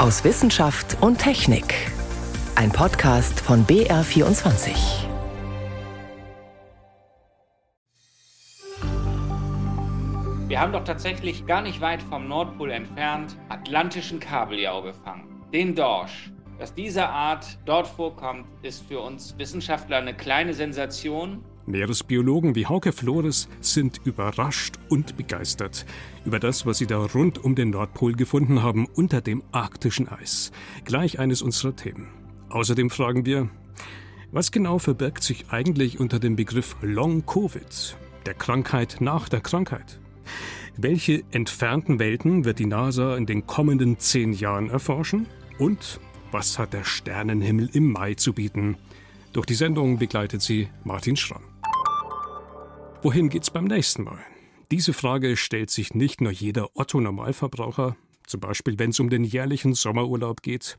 [0.00, 1.74] aus Wissenschaft und Technik.
[2.56, 4.70] Ein Podcast von BR24.
[10.48, 16.32] Wir haben doch tatsächlich gar nicht weit vom Nordpol entfernt atlantischen Kabeljau gefangen, den Dorsch.
[16.58, 21.44] Dass diese Art dort vorkommt, ist für uns Wissenschaftler eine kleine Sensation.
[21.66, 25.86] Meeresbiologen wie Hauke Flores sind überrascht und begeistert
[26.24, 30.52] über das, was sie da rund um den Nordpol gefunden haben unter dem arktischen Eis.
[30.84, 32.08] Gleich eines unserer Themen.
[32.48, 33.48] Außerdem fragen wir,
[34.32, 37.96] was genau verbirgt sich eigentlich unter dem Begriff Long Covid,
[38.26, 40.00] der Krankheit nach der Krankheit?
[40.76, 45.26] Welche entfernten Welten wird die NASA in den kommenden zehn Jahren erforschen?
[45.58, 48.76] Und was hat der Sternenhimmel im Mai zu bieten?
[49.32, 51.49] Durch die Sendung begleitet sie Martin Schramm.
[53.02, 54.18] Wohin geht's beim nächsten Mal?
[54.70, 59.72] Diese Frage stellt sich nicht nur jeder Otto-Normalverbraucher, zum Beispiel wenn es um den jährlichen
[59.72, 60.76] Sommerurlaub geht.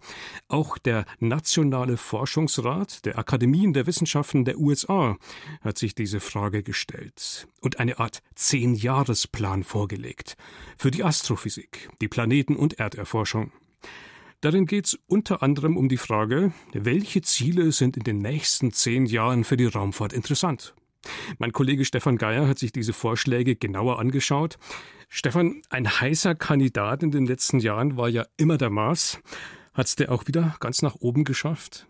[0.47, 5.17] Auch der Nationale Forschungsrat der Akademien der Wissenschaften der USA
[5.61, 10.37] hat sich diese Frage gestellt und eine Art Zehn-Jahresplan vorgelegt
[10.77, 13.51] für die Astrophysik, die Planeten- und Erderforschung.
[14.41, 19.07] Darin geht es unter anderem um die Frage, welche Ziele sind in den nächsten zehn
[19.07, 20.75] Jahren für die Raumfahrt interessant.
[21.37, 24.57] Mein Kollege Stefan Geier hat sich diese Vorschläge genauer angeschaut.
[25.09, 29.19] Stefan, ein heißer Kandidat in den letzten Jahren war ja immer der Mars.
[29.73, 31.87] Hat es der auch wieder ganz nach oben geschafft?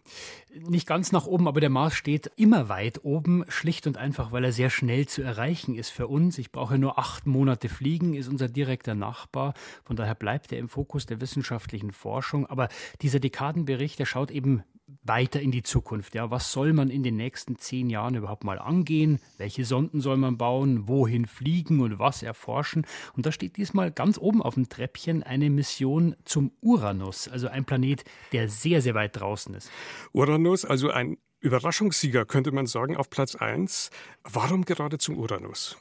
[0.54, 4.44] Nicht ganz nach oben, aber der Mars steht immer weit oben, schlicht und einfach, weil
[4.44, 6.38] er sehr schnell zu erreichen ist für uns.
[6.38, 9.54] Ich brauche nur acht Monate fliegen, ist unser direkter Nachbar.
[9.86, 12.48] Von daher bleibt er im Fokus der wissenschaftlichen Forschung.
[12.48, 12.68] Aber
[13.02, 14.64] dieser Dekadenbericht, der schaut eben
[15.04, 16.16] weiter in die Zukunft.
[16.16, 19.20] Ja, was soll man in den nächsten zehn Jahren überhaupt mal angehen?
[19.38, 20.88] Welche Sonden soll man bauen?
[20.88, 22.86] Wohin fliegen und was erforschen?
[23.16, 27.66] Und da steht diesmal ganz oben auf dem Treppchen eine Mission zum Uranus, also ein
[27.66, 29.72] Planet, der sehr, sehr weit draußen ist.
[30.14, 33.90] Uranus, also ein Überraschungssieger, könnte man sagen, auf Platz 1.
[34.24, 35.78] Warum gerade zum Uranus?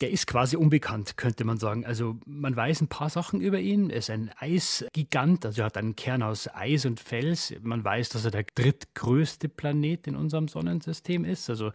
[0.00, 1.84] Der ist quasi unbekannt, könnte man sagen.
[1.84, 3.90] Also man weiß ein paar Sachen über ihn.
[3.90, 7.54] Er ist ein Eisgigant, also er hat einen Kern aus Eis und Fels.
[7.62, 11.50] Man weiß, dass er der drittgrößte Planet in unserem Sonnensystem ist.
[11.50, 11.70] Also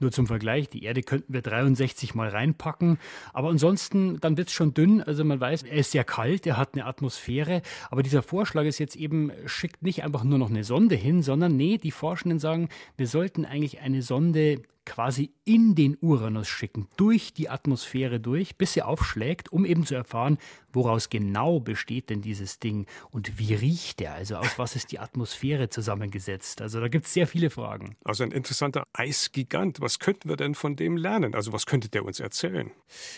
[0.00, 2.98] nur zum Vergleich, die Erde könnten wir 63 mal reinpacken.
[3.34, 5.02] Aber ansonsten, dann wird es schon dünn.
[5.02, 7.60] Also man weiß, er ist sehr kalt, er hat eine Atmosphäre.
[7.90, 11.56] Aber dieser Vorschlag ist jetzt eben, schickt nicht einfach nur noch eine Sonde hin, sondern
[11.56, 17.34] nee, die Forschenden sagen, wir sollten eigentlich eine Sonde quasi in den Uranus schicken, durch
[17.34, 20.38] die Atmosphäre durch, bis sie aufschlägt, um eben zu erfahren,
[20.72, 24.14] woraus genau besteht denn dieses Ding und wie riecht der?
[24.14, 26.62] Also aus was ist die Atmosphäre zusammengesetzt?
[26.62, 27.96] Also da gibt es sehr viele Fragen.
[28.04, 29.80] Also ein interessanter Eisgigant.
[29.80, 31.34] Was könnten wir denn von dem lernen?
[31.34, 32.70] Also was könnte der uns erzählen?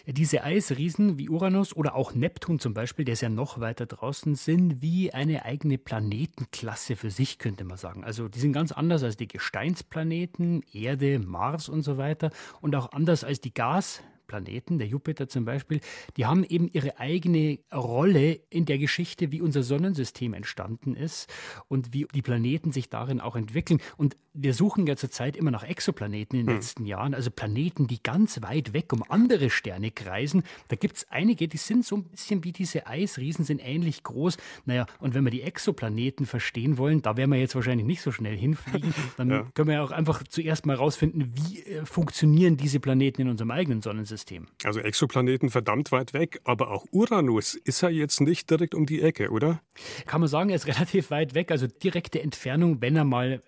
[0.07, 4.35] Diese Eisriesen wie Uranus oder auch Neptun zum Beispiel, der ist ja noch weiter draußen,
[4.35, 8.05] sind wie eine eigene Planetenklasse für sich, könnte man sagen.
[8.05, 12.31] Also die sind ganz anders als die Gesteinsplaneten, Erde, Mars Mars und so weiter.
[12.61, 15.81] Und auch anders als die Gas- Planeten, der Jupiter zum Beispiel,
[16.17, 21.29] die haben eben ihre eigene Rolle in der Geschichte, wie unser Sonnensystem entstanden ist
[21.67, 23.81] und wie die Planeten sich darin auch entwickeln.
[23.97, 26.57] Und wir suchen ja zurzeit immer nach Exoplaneten in den hm.
[26.57, 30.45] letzten Jahren, also Planeten, die ganz weit weg um andere Sterne kreisen.
[30.69, 34.37] Da gibt es einige, die sind so ein bisschen wie diese Eisriesen, sind ähnlich groß.
[34.65, 38.13] Naja, und wenn wir die Exoplaneten verstehen wollen, da werden wir jetzt wahrscheinlich nicht so
[38.13, 39.47] schnell hinfliegen, dann ja.
[39.55, 43.51] können wir ja auch einfach zuerst mal rausfinden, wie äh, funktionieren diese Planeten in unserem
[43.51, 44.18] eigenen Sonnensystem.
[44.19, 44.47] Sonnensystem.
[44.65, 49.03] Also Exoplaneten verdammt weit weg, aber auch Uranus ist ja jetzt nicht direkt um die
[49.03, 49.61] Ecke, oder?
[50.07, 51.51] Kann man sagen, er ist relativ weit weg.
[51.51, 53.43] Also direkte Entfernung, wenn er mal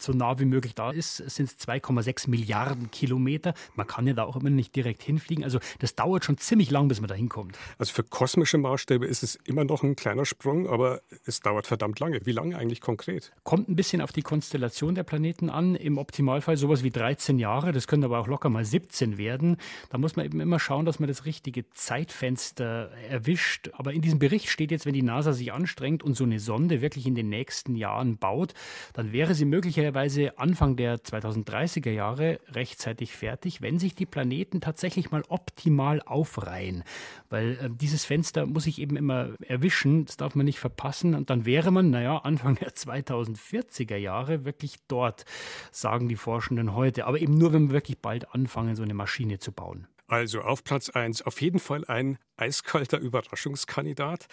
[0.00, 3.54] so nah wie möglich da ist, sind es 2,6 Milliarden Kilometer.
[3.74, 5.44] Man kann ja da auch immer nicht direkt hinfliegen.
[5.44, 7.58] Also das dauert schon ziemlich lang, bis man da hinkommt.
[7.78, 12.00] Also für kosmische Maßstäbe ist es immer noch ein kleiner Sprung, aber es dauert verdammt
[12.00, 12.24] lange.
[12.24, 13.32] Wie lange eigentlich konkret?
[13.42, 15.74] Kommt ein bisschen auf die Konstellation der Planeten an.
[15.74, 17.72] Im Optimalfall sowas wie 13 Jahre.
[17.72, 19.56] Das können aber auch locker mal 17 werden.
[19.90, 23.70] Da muss man eben immer schauen, dass man das richtige Zeitfenster erwischt.
[23.72, 26.80] Aber in diesem Bericht steht jetzt, wenn die NASA sich anstrengt und so eine Sonde
[26.80, 28.54] wirklich in den nächsten Jahren baut,
[28.92, 35.10] dann wäre sie möglicherweise Anfang der 2030er Jahre rechtzeitig fertig, wenn sich die Planeten tatsächlich
[35.10, 36.84] mal optimal aufreihen.
[37.30, 41.14] Weil äh, dieses Fenster muss ich eben immer erwischen, das darf man nicht verpassen.
[41.14, 45.24] Und dann wäre man, naja, Anfang der 2040er Jahre wirklich dort,
[45.70, 47.06] sagen die Forschenden heute.
[47.06, 49.86] Aber eben nur, wenn wir wirklich bald anfangen, so eine Maschine zu bauen.
[50.06, 54.26] Also auf Platz 1 auf jeden Fall ein eiskalter Überraschungskandidat.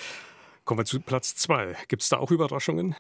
[0.64, 1.76] Kommen wir zu Platz zwei.
[1.88, 2.96] Gibt es da auch Überraschungen?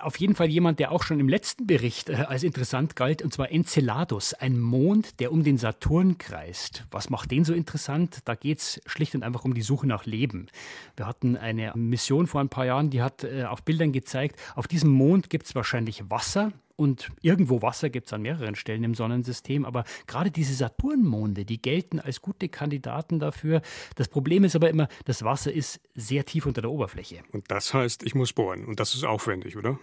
[0.00, 3.32] Auf jeden Fall jemand, der auch schon im letzten Bericht äh, als interessant galt, und
[3.34, 6.84] zwar Enceladus, ein Mond, der um den Saturn kreist.
[6.90, 8.20] Was macht den so interessant?
[8.24, 10.48] Da geht es schlicht und einfach um die Suche nach Leben.
[10.96, 14.66] Wir hatten eine Mission vor ein paar Jahren, die hat äh, auf Bildern gezeigt, auf
[14.66, 18.94] diesem Mond gibt es wahrscheinlich Wasser, und irgendwo Wasser gibt es an mehreren Stellen im
[18.94, 19.66] Sonnensystem.
[19.66, 23.60] Aber gerade diese Saturnmonde, die gelten als gute Kandidaten dafür.
[23.96, 27.18] Das Problem ist aber immer, das Wasser ist sehr tief unter der Oberfläche.
[27.32, 28.64] Und das heißt, ich muss bohren.
[28.64, 29.78] Und das ist aufwendig, oder?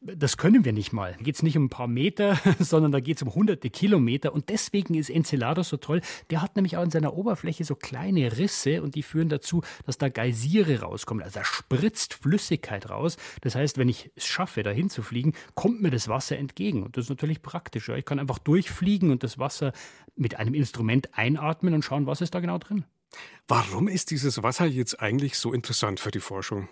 [0.00, 1.14] Das können wir nicht mal.
[1.18, 4.32] Da geht es nicht um ein paar Meter, sondern da geht es um hunderte Kilometer.
[4.32, 6.00] Und deswegen ist Enceladus so toll.
[6.30, 9.98] Der hat nämlich auch in seiner Oberfläche so kleine Risse und die führen dazu, dass
[9.98, 11.22] da Geysire rauskommen.
[11.22, 13.16] Also da spritzt Flüssigkeit raus.
[13.40, 16.82] Das heißt, wenn ich es schaffe, da hinzufliegen, kommt mir das Wasser entgegen.
[16.82, 17.88] Und das ist natürlich praktisch.
[17.88, 19.72] Ich kann einfach durchfliegen und das Wasser
[20.16, 22.84] mit einem Instrument einatmen und schauen, was ist da genau drin.
[23.48, 26.68] Warum ist dieses Wasser jetzt eigentlich so interessant für die Forschung?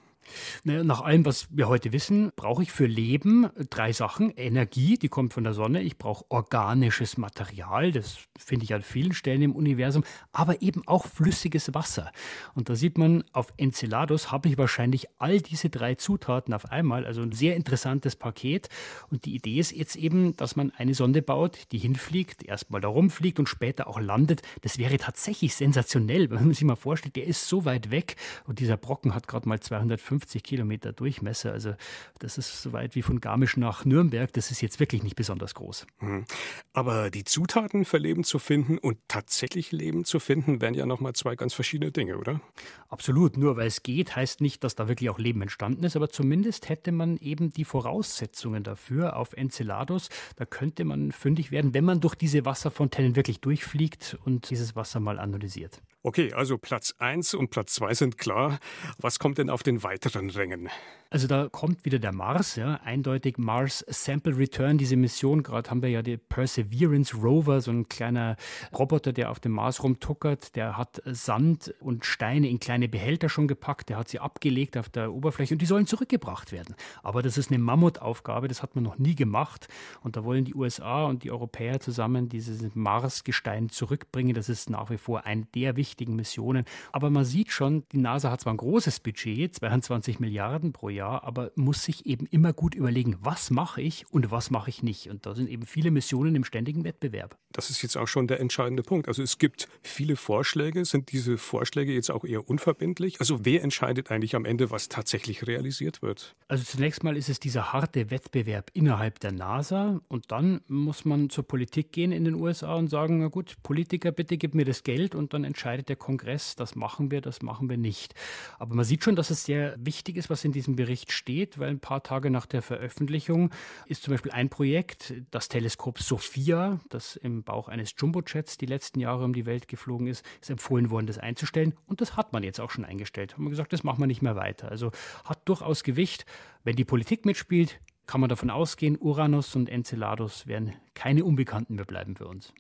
[0.65, 4.31] Nach allem, was wir heute wissen, brauche ich für Leben drei Sachen.
[4.31, 5.83] Energie, die kommt von der Sonne.
[5.83, 11.07] Ich brauche organisches Material, das finde ich an vielen Stellen im Universum, aber eben auch
[11.07, 12.11] flüssiges Wasser.
[12.55, 17.05] Und da sieht man, auf Enceladus habe ich wahrscheinlich all diese drei Zutaten auf einmal,
[17.05, 18.69] also ein sehr interessantes Paket.
[19.11, 22.89] Und die Idee ist jetzt eben, dass man eine Sonde baut, die hinfliegt, erstmal da
[22.89, 24.43] rumfliegt und später auch landet.
[24.63, 28.17] Das wäre tatsächlich sensationell, wenn man sich mal vorstellt, der ist so weit weg
[28.47, 31.53] und dieser Brocken hat gerade mal 250 50 Kilometer Durchmesser.
[31.53, 31.75] Also
[32.21, 34.33] das ist so weit wie von Garmisch nach Nürnberg.
[34.33, 35.87] Das ist jetzt wirklich nicht besonders groß.
[36.01, 36.25] Mhm.
[36.73, 41.15] Aber die Zutaten für Leben zu finden und tatsächlich Leben zu finden, wären ja nochmal
[41.15, 42.41] zwei ganz verschiedene Dinge, oder?
[42.89, 43.37] Absolut.
[43.37, 45.97] Nur weil es geht, heißt nicht, dass da wirklich auch Leben entstanden ist.
[45.97, 50.11] Aber zumindest hätte man eben die Voraussetzungen dafür auf Enceladus.
[50.37, 55.01] Da könnte man fündig werden, wenn man durch diese Wasserfontänen wirklich durchfliegt und dieses Wasser
[55.01, 55.83] mal analysiert.
[56.07, 58.59] Okay, also Platz 1 und Platz 2 sind klar.
[58.99, 60.69] Was kommt denn auf den weiteren Rängen?
[61.15, 65.45] Also da kommt wieder der Mars, ja, eindeutig Mars Sample Return, diese Mission.
[65.45, 68.35] Gerade haben wir ja die Perseverance Rover, so ein kleiner
[68.77, 70.57] Roboter, der auf dem Mars rumtuckert.
[70.57, 73.91] Der hat Sand und Steine in kleine Behälter schon gepackt.
[73.91, 76.75] Der hat sie abgelegt auf der Oberfläche und die sollen zurückgebracht werden.
[77.05, 79.69] Aber das ist eine Mammutaufgabe, das hat man noch nie gemacht.
[80.03, 84.35] Und da wollen die USA und die Europäer zusammen dieses Mars-Gestein zurückbringen.
[84.35, 86.65] Das ist nach wie vor eine der wichtigen Missionen.
[86.91, 91.04] Aber man sieht schon, die NASA hat zwar ein großes Budget, 22 Milliarden pro Jahr,
[91.05, 94.83] Jahr, aber muss sich eben immer gut überlegen, was mache ich und was mache ich
[94.83, 95.11] nicht.
[95.11, 97.37] Und da sind eben viele Missionen im ständigen Wettbewerb.
[97.53, 99.07] Das ist jetzt auch schon der entscheidende Punkt.
[99.07, 100.85] Also es gibt viele Vorschläge.
[100.85, 103.21] Sind diese Vorschläge jetzt auch eher unverbindlich?
[103.21, 106.35] Also wer entscheidet eigentlich am Ende, was tatsächlich realisiert wird?
[106.49, 111.31] Also zunächst mal ist es dieser harte Wettbewerb innerhalb der NASA und dann muss man
[111.31, 114.83] zur Politik gehen in den USA und sagen, na gut, Politiker, bitte gib mir das
[114.83, 118.15] Geld und dann entscheidet der Kongress, das machen wir, das machen wir nicht.
[118.59, 121.59] Aber man sieht schon, dass es sehr wichtig ist, was in diesem Bericht Bericht steht,
[121.59, 123.51] weil ein paar Tage nach der Veröffentlichung
[123.87, 129.01] ist zum Beispiel ein Projekt, das Teleskop Sophia, das im Bauch eines Jumbojets die letzten
[129.01, 131.75] Jahre um die Welt geflogen ist, ist empfohlen worden, das einzustellen.
[131.87, 133.35] Und das hat man jetzt auch schon eingestellt.
[133.35, 134.71] Haben wir gesagt, das machen wir nicht mehr weiter.
[134.71, 134.93] Also
[135.25, 136.27] hat durchaus Gewicht.
[136.63, 141.85] Wenn die Politik mitspielt, kann man davon ausgehen, Uranus und Enceladus werden keine Unbekannten mehr
[141.85, 142.53] bleiben für uns.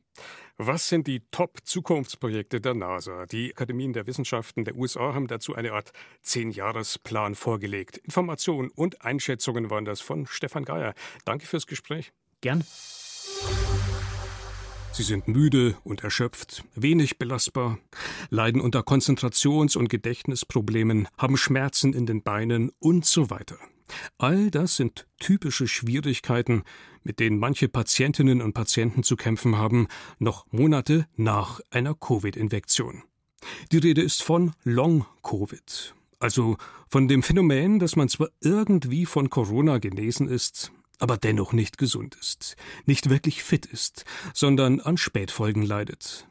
[0.57, 3.27] Was sind die Top-Zukunftsprojekte der NASA?
[3.27, 5.93] Die Akademien der Wissenschaften der USA haben dazu eine Art
[6.23, 7.97] Zehn-Jahres-Plan vorgelegt.
[7.99, 10.95] Informationen und Einschätzungen waren das von Stefan Geier.
[11.25, 12.13] Danke fürs Gespräch.
[12.41, 12.65] Gern.
[14.93, 17.79] Sie sind müde und erschöpft, wenig belastbar,
[18.31, 23.59] leiden unter Konzentrations- und Gedächtnisproblemen, haben Schmerzen in den Beinen und so weiter.
[24.19, 26.63] All das sind typische Schwierigkeiten,
[27.03, 29.89] mit denen manche Patientinnen und Patienten zu kämpfen haben,
[30.19, 33.03] noch Monate nach einer Covid-Infektion.
[33.73, 36.57] Die Rede ist von Long-Covid, also
[36.89, 42.15] von dem Phänomen, dass man zwar irgendwie von Corona genesen ist, aber dennoch nicht gesund
[42.15, 46.27] ist, nicht wirklich fit ist, sondern an Spätfolgen leidet.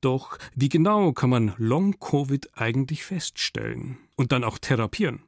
[0.00, 5.22] Doch wie genau kann man Long-Covid eigentlich feststellen und dann auch therapieren?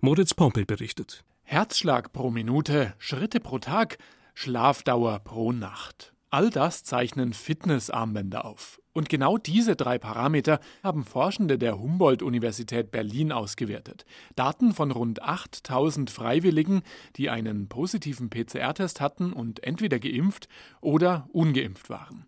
[0.00, 1.24] Moritz Pompel berichtet.
[1.42, 3.98] Herzschlag pro Minute, Schritte pro Tag,
[4.34, 6.12] Schlafdauer pro Nacht.
[6.30, 8.80] All das zeichnen Fitnessarmbänder auf.
[8.92, 14.04] Und genau diese drei Parameter haben Forschende der Humboldt-Universität Berlin ausgewertet.
[14.36, 16.82] Daten von rund 8000 Freiwilligen,
[17.16, 20.48] die einen positiven PCR-Test hatten und entweder geimpft
[20.80, 22.26] oder ungeimpft waren.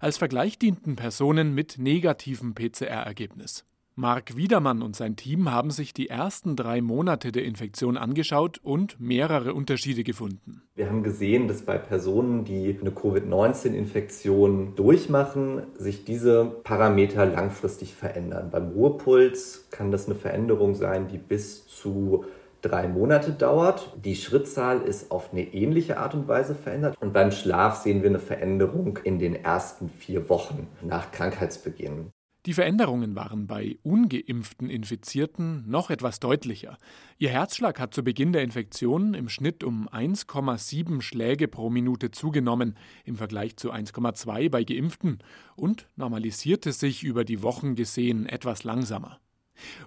[0.00, 3.64] Als Vergleich dienten Personen mit negativem PCR-Ergebnis.
[3.98, 9.00] Marc Wiedermann und sein Team haben sich die ersten drei Monate der Infektion angeschaut und
[9.00, 10.62] mehrere Unterschiede gefunden.
[10.76, 18.50] Wir haben gesehen, dass bei Personen, die eine Covid-19-Infektion durchmachen, sich diese Parameter langfristig verändern.
[18.52, 22.24] Beim Ruhepuls kann das eine Veränderung sein, die bis zu
[22.62, 23.96] drei Monate dauert.
[24.04, 26.96] Die Schrittzahl ist auf eine ähnliche Art und Weise verändert.
[27.00, 32.12] Und beim Schlaf sehen wir eine Veränderung in den ersten vier Wochen nach Krankheitsbeginn.
[32.46, 36.78] Die Veränderungen waren bei ungeimpften Infizierten noch etwas deutlicher.
[37.18, 42.76] Ihr Herzschlag hat zu Beginn der Infektion im Schnitt um 1,7 Schläge pro Minute zugenommen
[43.04, 45.18] im Vergleich zu 1,2 bei geimpften
[45.56, 49.18] und normalisierte sich über die Wochen gesehen etwas langsamer.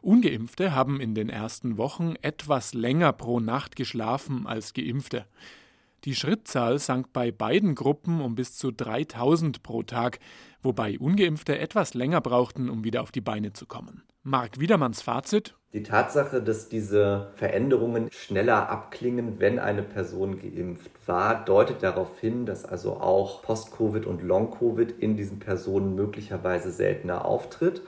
[0.02, 5.26] Ungeimpfte haben in den ersten Wochen etwas länger pro Nacht geschlafen als geimpfte.
[6.04, 10.20] Die Schrittzahl sank bei beiden Gruppen um bis zu 3000 pro Tag,
[10.64, 14.04] wobei ungeimpfte etwas länger brauchten, um wieder auf die Beine zu kommen.
[14.24, 21.46] Marc Wiedermanns Fazit die Tatsache, dass diese Veränderungen schneller abklingen, wenn eine Person geimpft war,
[21.46, 27.84] deutet darauf hin, dass also auch Post-Covid und Long-Covid in diesen Personen möglicherweise seltener auftritt.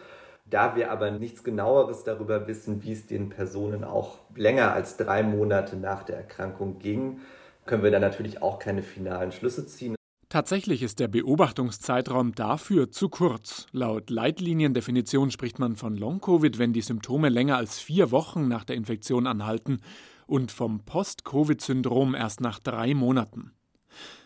[0.49, 5.21] Da wir aber nichts genaueres darüber wissen, wie es den Personen auch länger als drei
[5.21, 7.19] Monate nach der Erkrankung ging,
[7.65, 9.95] können wir da natürlich auch keine finalen Schlüsse ziehen.
[10.29, 13.67] Tatsächlich ist der Beobachtungszeitraum dafür zu kurz.
[13.71, 18.75] Laut Leitliniendefinition spricht man von Long-Covid, wenn die Symptome länger als vier Wochen nach der
[18.75, 19.81] Infektion anhalten
[20.25, 23.51] und vom Post-Covid-Syndrom erst nach drei Monaten.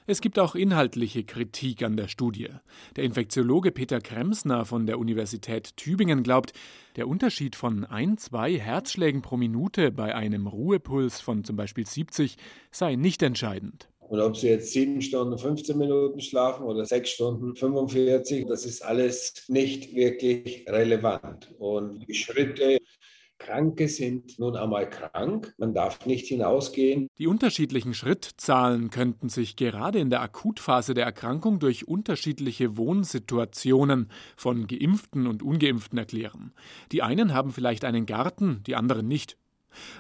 [0.09, 2.47] Es gibt auch inhaltliche Kritik an der Studie.
[2.95, 6.53] Der Infektiologe Peter Kremsner von der Universität Tübingen glaubt,
[6.95, 12.37] der Unterschied von ein, zwei Herzschlägen pro Minute bei einem Ruhepuls von zum Beispiel 70
[12.71, 13.89] sei nicht entscheidend.
[13.99, 18.85] Und ob sie jetzt sieben Stunden 15 Minuten schlafen oder sechs Stunden 45, das ist
[18.85, 21.53] alles nicht wirklich relevant.
[21.59, 22.77] Und die Schritte,
[23.39, 27.07] Kranke sind nun einmal krank, man darf nicht hinausgehen.
[27.17, 34.67] Die unterschiedlichen Schrittzahlen könnten sich gerade in der Akutphase der Erkrankung durch unterschiedliche Wohnsituationen von
[34.67, 36.53] geimpften und ungeimpften erklären.
[36.91, 39.37] Die einen haben vielleicht einen Garten, die anderen nicht.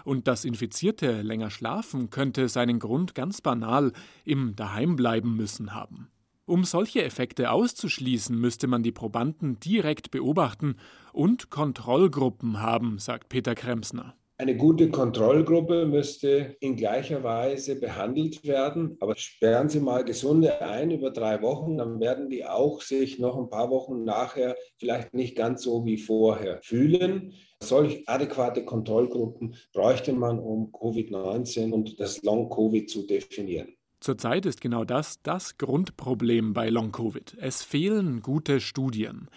[0.03, 3.93] Und dass Infizierte länger schlafen, könnte seinen Grund ganz banal
[4.25, 6.09] im Daheimbleiben müssen haben.
[6.47, 10.77] Um solche Effekte auszuschließen, müsste man die Probanden direkt beobachten
[11.11, 14.15] und Kontrollgruppen haben, sagt Peter Kremsner.
[14.37, 18.95] Eine gute Kontrollgruppe müsste in gleicher Weise behandelt werden.
[19.01, 23.37] Aber sperren Sie mal Gesunde ein über drei Wochen, dann werden die auch sich noch
[23.37, 27.33] ein paar Wochen nachher vielleicht nicht ganz so wie vorher fühlen.
[27.61, 33.76] Solch adäquate Kontrollgruppen bräuchte man, um Covid-19 und das Long-Covid zu definieren.
[33.99, 37.37] Zurzeit ist genau das das Grundproblem bei Long-Covid.
[37.39, 39.27] Es fehlen gute Studien.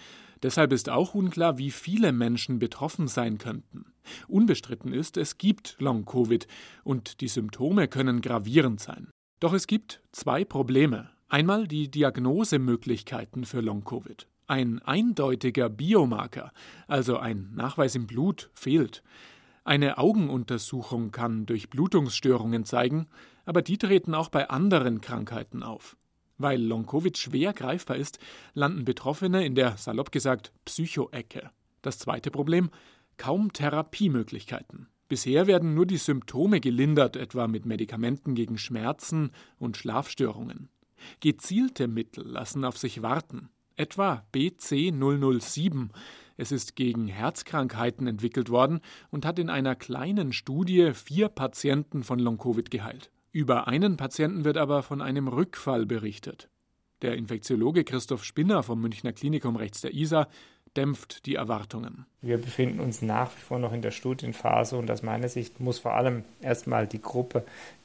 [0.42, 3.86] Deshalb ist auch unklar, wie viele Menschen betroffen sein könnten.
[4.28, 6.46] Unbestritten ist, es gibt Long-Covid
[6.82, 9.08] und die Symptome können gravierend sein.
[9.38, 11.10] Doch es gibt zwei Probleme.
[11.28, 14.26] Einmal die Diagnosemöglichkeiten für Long-Covid.
[14.46, 16.52] Ein eindeutiger Biomarker,
[16.88, 19.02] also ein Nachweis im Blut, fehlt.
[19.62, 23.06] Eine Augenuntersuchung kann Durchblutungsstörungen zeigen,
[23.50, 25.96] aber die treten auch bei anderen Krankheiten auf.
[26.38, 28.20] Weil Long-Covid schwer greifbar ist,
[28.54, 31.50] landen Betroffene in der, salopp gesagt, Psycho-Ecke.
[31.82, 32.70] Das zweite Problem:
[33.16, 34.86] kaum Therapiemöglichkeiten.
[35.08, 40.68] Bisher werden nur die Symptome gelindert, etwa mit Medikamenten gegen Schmerzen und Schlafstörungen.
[41.18, 45.88] Gezielte Mittel lassen auf sich warten, etwa BC007.
[46.36, 48.78] Es ist gegen Herzkrankheiten entwickelt worden
[49.10, 53.10] und hat in einer kleinen Studie vier Patienten von Long-Covid geheilt.
[53.32, 56.48] Über einen Patienten wird aber von einem Rückfall berichtet.
[57.02, 60.28] Der Infektiologe Christoph Spinner vom Münchner Klinikum rechts der ISA
[60.76, 62.06] dämpft die Erwartungen.
[62.20, 65.78] Wir befinden uns nach wie vor noch in der Studienphase und aus meiner Sicht muss
[65.78, 67.44] vor allem erstmal die Gruppe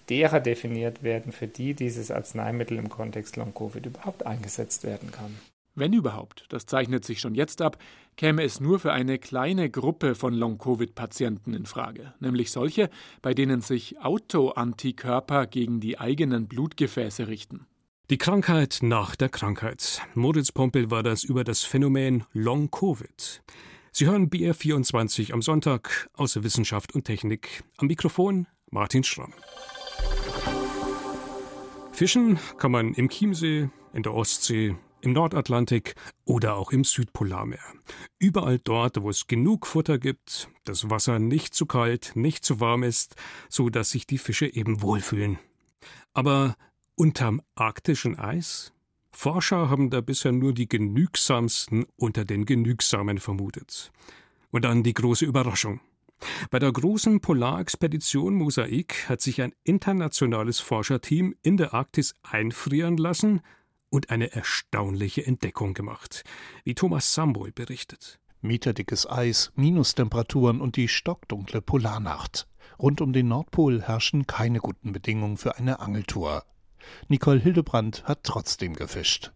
[0.10, 5.36] derer definiert werden, für die dieses Arzneimittel im Kontext Long-Covid überhaupt eingesetzt werden kann.
[5.78, 7.78] Wenn überhaupt, das zeichnet sich schon jetzt ab,
[8.16, 12.90] käme es nur für eine kleine Gruppe von Long-Covid-Patienten in Frage, nämlich solche,
[13.22, 17.68] bei denen sich Autoantikörper gegen die eigenen Blutgefäße richten.
[18.10, 20.02] Die Krankheit nach der Krankheit.
[20.14, 23.44] Moritz Pompel war das über das Phänomen Long-Covid.
[23.92, 27.64] Sie hören BR24 am Sonntag aus Wissenschaft und Technik.
[27.78, 29.34] Am Mikrofon Martin Schramm.
[31.92, 35.96] Fischen kann man im Chiemsee, in der Ostsee, im Nordatlantik
[36.26, 37.64] oder auch im Südpolarmeer.
[38.20, 42.84] Überall dort, wo es genug Futter gibt, das Wasser nicht zu kalt, nicht zu warm
[42.84, 43.16] ist,
[43.50, 45.40] so dass sich die Fische eben wohlfühlen.
[46.14, 46.56] Aber
[46.96, 48.74] unterm arktischen Eis?
[49.12, 53.92] Forscher haben da bisher nur die genügsamsten unter den Genügsamen vermutet.
[54.52, 55.80] Und dann die große Überraschung.
[56.50, 63.42] Bei der großen Polarexpedition Mosaik hat sich ein internationales Forscherteam in der Arktis einfrieren lassen
[63.90, 66.24] und eine erstaunliche Entdeckung gemacht,
[66.64, 68.20] wie Thomas Sambol berichtet.
[68.42, 72.48] Meterdickes Eis, Minustemperaturen und die stockdunkle Polarnacht.
[72.80, 76.44] Rund um den Nordpol herrschen keine guten Bedingungen für eine Angeltour.
[77.08, 79.32] Nicole Hildebrandt hat trotzdem gefischt.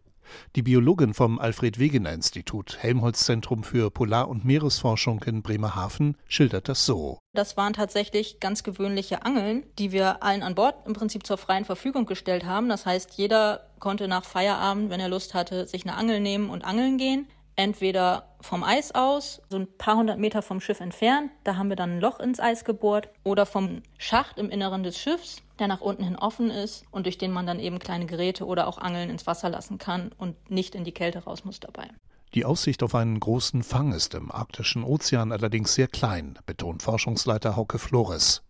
[0.56, 6.70] Die Biologin vom Alfred Wegener Institut Helmholtz Zentrum für Polar- und Meeresforschung in Bremerhaven schildert
[6.70, 7.20] das so.
[7.34, 11.66] Das waren tatsächlich ganz gewöhnliche Angeln, die wir allen an Bord im Prinzip zur freien
[11.66, 12.70] Verfügung gestellt haben.
[12.70, 16.66] Das heißt, jeder konnte nach Feierabend, wenn er Lust hatte, sich eine Angel nehmen und
[16.66, 17.28] angeln gehen
[17.60, 21.76] entweder vom Eis aus, so ein paar hundert Meter vom Schiff entfernt, da haben wir
[21.76, 25.82] dann ein Loch ins Eis gebohrt, oder vom Schacht im Inneren des Schiffs, der nach
[25.82, 29.10] unten hin offen ist und durch den man dann eben kleine Geräte oder auch Angeln
[29.10, 31.90] ins Wasser lassen kann und nicht in die Kälte raus muss dabei.
[32.34, 37.58] Die Aussicht auf einen großen Fang ist im arktischen Ozean allerdings sehr klein, betont Forschungsleiter
[37.58, 38.42] Hauke Flores.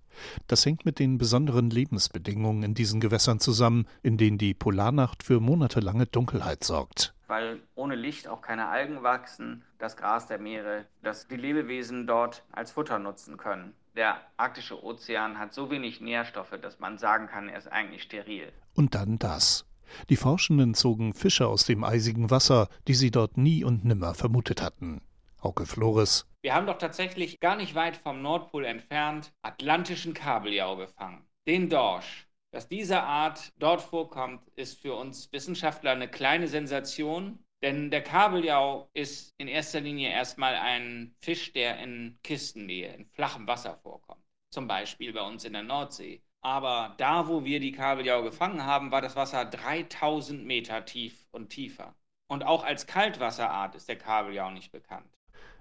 [0.45, 5.39] Das hängt mit den besonderen Lebensbedingungen in diesen Gewässern zusammen, in denen die Polarnacht für
[5.39, 11.27] monatelange Dunkelheit sorgt weil ohne Licht auch keine Algen wachsen, das Gras der Meere, das
[11.27, 13.73] die Lebewesen dort als Futter nutzen können.
[13.95, 18.51] Der arktische Ozean hat so wenig Nährstoffe, dass man sagen kann, er ist eigentlich steril.
[18.73, 19.65] Und dann das.
[20.09, 24.61] Die Forschenden zogen Fische aus dem eisigen Wasser, die sie dort nie und nimmer vermutet
[24.61, 25.01] hatten.
[25.43, 26.25] Hauke Flores.
[26.41, 31.25] Wir haben doch tatsächlich gar nicht weit vom Nordpol entfernt atlantischen Kabeljau gefangen.
[31.47, 37.91] Den Dorsch, dass diese Art dort vorkommt, ist für uns Wissenschaftler eine kleine Sensation, denn
[37.91, 43.77] der Kabeljau ist in erster Linie erstmal ein Fisch, der in Kistennähe, in flachem Wasser
[43.77, 44.23] vorkommt.
[44.49, 46.21] Zum Beispiel bei uns in der Nordsee.
[46.41, 51.49] Aber da, wo wir die Kabeljau gefangen haben, war das Wasser 3000 Meter tief und
[51.49, 51.95] tiefer.
[52.27, 55.18] Und auch als Kaltwasserart ist der Kabeljau nicht bekannt.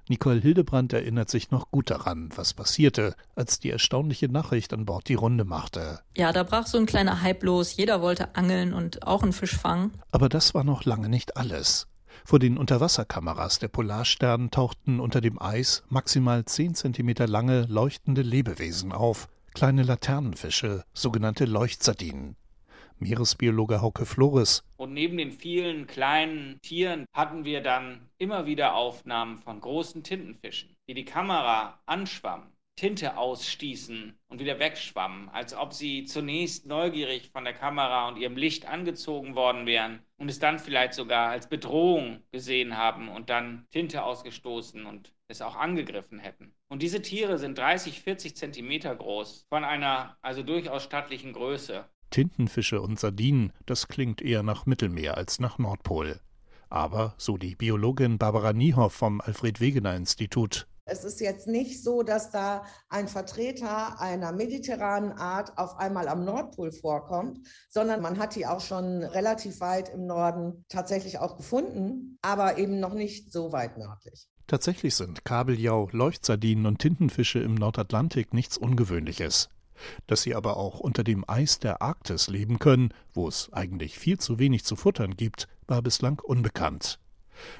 [0.08, 5.08] Nicole Hildebrandt erinnert sich noch gut daran, was passierte, als die erstaunliche Nachricht an Bord
[5.08, 6.00] die Runde machte.
[6.16, 7.76] Ja, da brach so ein kleiner Hype los.
[7.76, 9.92] Jeder wollte angeln und auch einen Fisch fangen.
[10.10, 11.86] Aber das war noch lange nicht alles.
[12.24, 18.92] Vor den Unterwasserkameras der Polarstern tauchten unter dem Eis maximal 10 cm lange leuchtende Lebewesen
[18.92, 22.36] auf, kleine Laternenfische, sogenannte Leuchtsardinen.
[23.00, 24.62] Meeresbiologe Hauke Flores.
[24.76, 30.76] Und neben den vielen kleinen Tieren hatten wir dann immer wieder Aufnahmen von großen Tintenfischen,
[30.88, 37.42] die die Kamera anschwammen, Tinte ausstießen und wieder wegschwammen, als ob sie zunächst neugierig von
[37.42, 42.22] der Kamera und ihrem Licht angezogen worden wären und es dann vielleicht sogar als Bedrohung
[42.30, 46.54] gesehen haben und dann Tinte ausgestoßen und es auch angegriffen hätten.
[46.68, 51.84] Und diese Tiere sind 30, 40 Zentimeter groß, von einer also durchaus stattlichen Größe.
[52.10, 56.20] Tintenfische und Sardinen, das klingt eher nach Mittelmeer als nach Nordpol.
[56.70, 62.02] Aber, so die Biologin Barbara Niehoff vom Alfred Wegener Institut, es ist jetzt nicht so,
[62.02, 68.34] dass da ein Vertreter einer mediterranen Art auf einmal am Nordpol vorkommt, sondern man hat
[68.34, 73.52] die auch schon relativ weit im Norden tatsächlich auch gefunden, aber eben noch nicht so
[73.52, 74.28] weit nördlich.
[74.46, 79.50] Tatsächlich sind Kabeljau, Leuchtsardinen und Tintenfische im Nordatlantik nichts Ungewöhnliches.
[80.06, 84.18] Dass sie aber auch unter dem Eis der Arktis leben können, wo es eigentlich viel
[84.18, 86.98] zu wenig zu futtern gibt, war bislang unbekannt.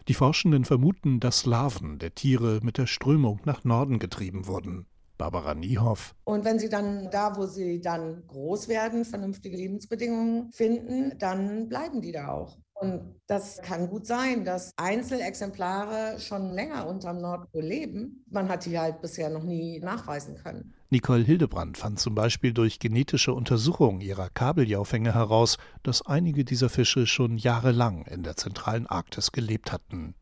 [0.08, 4.86] Die Forschenden vermuten, dass Larven der Tiere mit der Strömung nach Norden getrieben wurden.
[5.18, 6.14] Barbara Niehoff.
[6.24, 12.00] Und wenn sie dann da, wo sie dann groß werden, vernünftige Lebensbedingungen finden, dann bleiben
[12.00, 12.56] die da auch.
[12.74, 18.24] Und das kann gut sein, dass Einzelexemplare schon länger unterm Nordpol leben.
[18.30, 20.74] Man hat die halt bisher noch nie nachweisen können.
[20.90, 27.06] Nicole Hildebrandt fand zum Beispiel durch genetische Untersuchungen ihrer Kabeljaufänge heraus, dass einige dieser Fische
[27.06, 30.14] schon jahrelang in der zentralen Arktis gelebt hatten.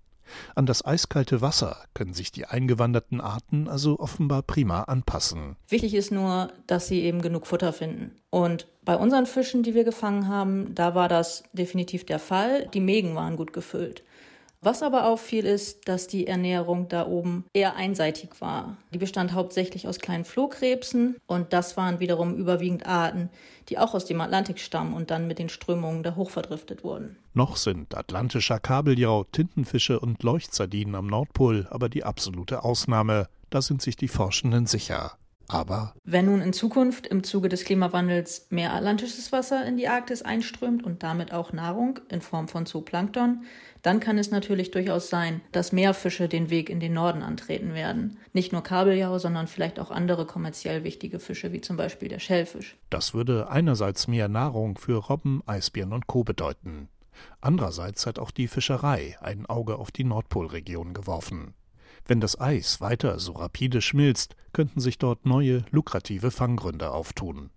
[0.56, 5.54] An das eiskalte Wasser können sich die eingewanderten Arten also offenbar prima anpassen.
[5.68, 8.16] Wichtig ist nur, dass sie eben genug Futter finden.
[8.30, 12.66] Und bei unseren Fischen, die wir gefangen haben, da war das definitiv der Fall.
[12.74, 14.02] Die Mägen waren gut gefüllt.
[14.66, 18.76] Was aber auffiel, ist, dass die Ernährung da oben eher einseitig war.
[18.92, 23.30] Die bestand hauptsächlich aus kleinen Flohkrebsen und das waren wiederum überwiegend Arten,
[23.68, 27.14] die auch aus dem Atlantik stammen und dann mit den Strömungen da hochverdriftet wurden.
[27.32, 33.28] Noch sind atlantischer Kabeljau, Tintenfische und Leuchtsardinen am Nordpol aber die absolute Ausnahme.
[33.50, 35.12] Da sind sich die Forschenden sicher.
[35.48, 40.22] Aber wenn nun in Zukunft im Zuge des Klimawandels mehr atlantisches Wasser in die Arktis
[40.22, 43.44] einströmt und damit auch Nahrung in Form von Zooplankton,
[43.86, 47.72] dann kann es natürlich durchaus sein, dass mehr Fische den Weg in den Norden antreten
[47.72, 48.18] werden.
[48.32, 52.76] Nicht nur Kabeljau, sondern vielleicht auch andere kommerziell wichtige Fische, wie zum Beispiel der Schellfisch.
[52.90, 56.24] Das würde einerseits mehr Nahrung für Robben, Eisbären und Co.
[56.24, 56.88] bedeuten.
[57.40, 61.54] Andererseits hat auch die Fischerei ein Auge auf die Nordpolregion geworfen.
[62.06, 67.50] Wenn das Eis weiter so rapide schmilzt, könnten sich dort neue, lukrative Fanggründe auftun.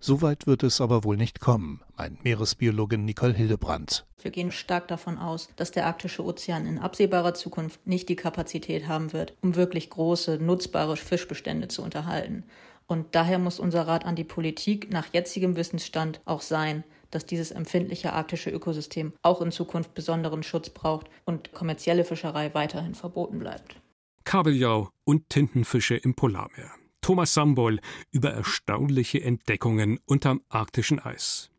[0.00, 4.06] Soweit wird es aber wohl nicht kommen, meint Meeresbiologin Nicole Hildebrandt.
[4.20, 8.88] Wir gehen stark davon aus, dass der arktische Ozean in absehbarer Zukunft nicht die Kapazität
[8.88, 12.44] haben wird, um wirklich große, nutzbare Fischbestände zu unterhalten.
[12.86, 17.50] Und daher muss unser Rat an die Politik nach jetzigem Wissensstand auch sein, dass dieses
[17.50, 23.76] empfindliche arktische Ökosystem auch in Zukunft besonderen Schutz braucht und kommerzielle Fischerei weiterhin verboten bleibt.
[24.24, 26.72] Kabeljau und Tintenfische im Polarmeer.
[27.04, 27.80] Thomas Sambol
[28.12, 31.50] über erstaunliche Entdeckungen unterm arktischen Eis.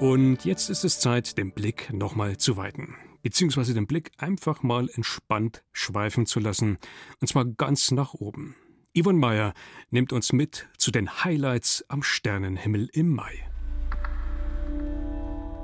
[0.00, 4.90] Und jetzt ist es Zeit, den Blick nochmal zu weiten, beziehungsweise den Blick einfach mal
[4.92, 6.78] entspannt schweifen zu lassen,
[7.20, 8.56] und zwar ganz nach oben.
[8.98, 9.54] Yvonne Meyer
[9.90, 13.48] nimmt uns mit zu den Highlights am Sternenhimmel im Mai.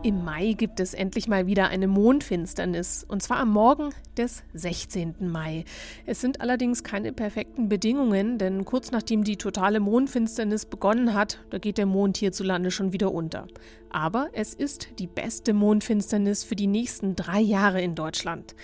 [0.02, 5.30] Im Mai gibt es endlich mal wieder eine Mondfinsternis, und zwar am Morgen des 16.
[5.30, 5.66] Mai.
[6.06, 11.58] Es sind allerdings keine perfekten Bedingungen, denn kurz nachdem die totale Mondfinsternis begonnen hat, da
[11.58, 13.46] geht der Mond hierzulande schon wieder unter.
[13.90, 18.54] Aber es ist die beste Mondfinsternis für die nächsten drei Jahre in Deutschland.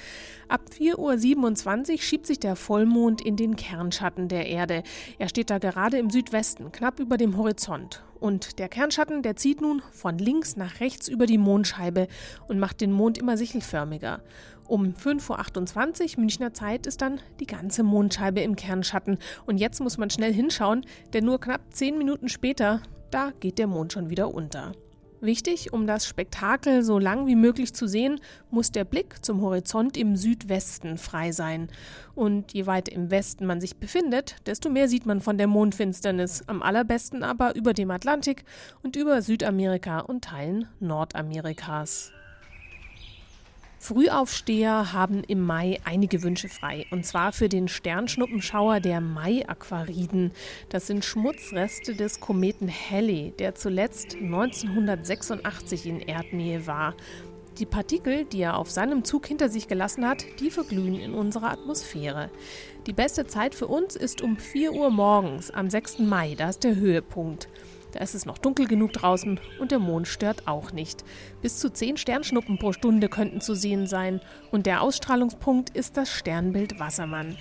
[0.49, 4.85] Ab 4.27 Uhr schiebt sich der Vollmond in den Kernschatten der Erde.
[5.19, 8.06] Er steht da gerade im Südwesten, knapp über dem Horizont.
[8.27, 12.09] Und der Kernschatten, der zieht nun von links nach rechts über die Mondscheibe
[12.49, 14.21] und macht den Mond immer sichelförmiger.
[14.67, 19.19] Um 5.28 Uhr Münchner Zeit ist dann die ganze Mondscheibe im Kernschatten.
[19.47, 23.69] Und jetzt muss man schnell hinschauen, denn nur knapp zehn Minuten später, da geht der
[23.69, 24.73] Mond schon wieder unter.
[25.21, 29.97] Wichtig, um das Spektakel so lang wie möglich zu sehen, muss der Blick zum Horizont
[29.97, 31.69] im Südwesten frei sein.
[32.15, 36.45] Und je weiter im Westen man sich befindet, desto mehr sieht man von der Mondfinsternis,
[36.47, 38.45] am allerbesten aber über dem Atlantik
[38.83, 42.13] und über Südamerika und Teilen Nordamerikas.
[43.87, 46.87] Frühaufsteher haben im Mai einige Wünsche frei.
[46.91, 50.33] Und zwar für den Sternschnuppenschauer der Mai-Aquariden.
[50.71, 56.97] Das sind Schmutzreste des Kometen Halley, der zuletzt 1986 in Erdnähe war.
[57.61, 61.53] Die Partikel, die er auf seinem Zug hinter sich gelassen hat, die verglühen in unserer
[61.53, 62.31] Atmosphäre.
[62.89, 66.01] Die beste Zeit für uns ist um 4 Uhr morgens am 6.
[66.01, 67.47] Mai, da ist der Höhepunkt.
[67.97, 71.03] Da ist es noch dunkel genug draußen und der Mond stört auch nicht.
[71.41, 76.11] Bis zu zehn Sternschnuppen pro Stunde könnten zu sehen sein und der Ausstrahlungspunkt ist das
[76.11, 77.39] Sternbild Wassermann.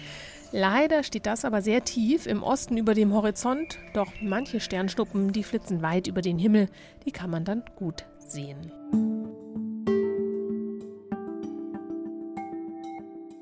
[0.54, 5.44] Leider steht das aber sehr tief im Osten über dem Horizont, doch manche Sternschnuppen, die
[5.44, 6.70] flitzen weit über den Himmel,
[7.06, 8.72] die kann man dann gut sehen.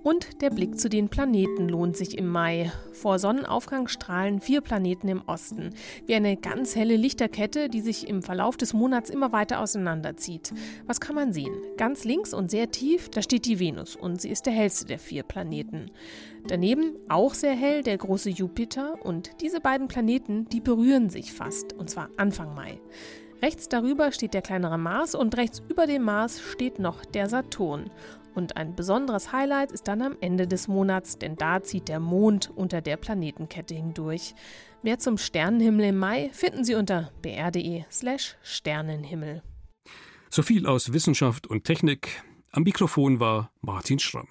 [0.04, 2.70] Und der Blick zu den Planeten lohnt sich im Mai.
[2.92, 5.70] Vor Sonnenaufgang strahlen vier Planeten im Osten,
[6.06, 10.54] wie eine ganz helle Lichterkette, die sich im Verlauf des Monats immer weiter auseinanderzieht.
[10.88, 11.56] Was kann man sehen?
[11.78, 15.00] Ganz links und sehr tief, da steht die Venus und sie ist der hellste der
[15.00, 15.90] vier Planeten.
[16.48, 21.72] Daneben auch sehr hell der große Jupiter und diese beiden Planeten, die berühren sich fast,
[21.72, 22.78] und zwar Anfang Mai.
[23.42, 27.90] Rechts darüber steht der kleinere Mars und rechts über dem Mars steht noch der Saturn.
[28.36, 32.52] Und ein besonderes Highlight ist dann am Ende des Monats, denn da zieht der Mond
[32.56, 34.34] unter der Planetenkette hindurch.
[34.82, 39.44] Mehr zum Sternenhimmel im Mai finden Sie unter br.de/slash Sternenhimmel.
[40.30, 42.24] So viel aus Wissenschaft und Technik.
[42.52, 44.28] Am Mikrofon war Martin Schramm.